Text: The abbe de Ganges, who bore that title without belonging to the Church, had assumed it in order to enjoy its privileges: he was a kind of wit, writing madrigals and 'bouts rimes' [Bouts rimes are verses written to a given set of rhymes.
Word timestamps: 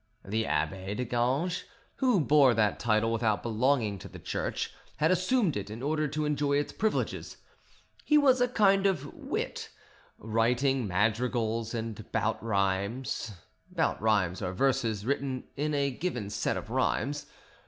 The 0.25 0.47
abbe 0.47 0.95
de 0.95 1.05
Ganges, 1.05 1.63
who 1.97 2.19
bore 2.21 2.55
that 2.55 2.79
title 2.79 3.11
without 3.11 3.43
belonging 3.43 3.99
to 3.99 4.07
the 4.07 4.17
Church, 4.17 4.73
had 4.97 5.11
assumed 5.11 5.55
it 5.55 5.69
in 5.69 5.83
order 5.83 6.07
to 6.07 6.25
enjoy 6.25 6.53
its 6.57 6.73
privileges: 6.73 7.37
he 8.03 8.17
was 8.17 8.41
a 8.41 8.47
kind 8.47 8.87
of 8.87 9.13
wit, 9.13 9.69
writing 10.17 10.87
madrigals 10.87 11.75
and 11.75 12.11
'bouts 12.11 12.41
rimes' 12.41 13.33
[Bouts 13.71 14.01
rimes 14.01 14.41
are 14.41 14.53
verses 14.53 15.05
written 15.05 15.43
to 15.55 15.75
a 15.75 15.91
given 15.91 16.31
set 16.31 16.57
of 16.57 16.71
rhymes. 16.71 17.27